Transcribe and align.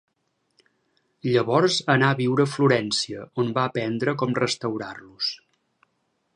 Llavors 1.27 1.77
anà 1.97 2.09
a 2.09 2.17
viure 2.21 2.47
a 2.49 2.51
Florència, 2.55 3.27
on 3.45 3.53
va 3.61 3.69
aprendre 3.73 4.17
com 4.23 4.37
restaurar-los. 4.43 5.33